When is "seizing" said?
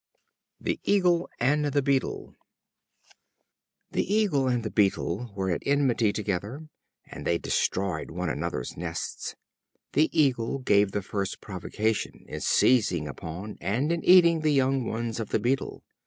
12.41-13.07